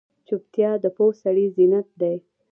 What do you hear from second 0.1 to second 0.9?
چوپتیا، د